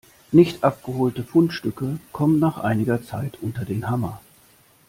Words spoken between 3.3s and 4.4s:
unter den Hammer.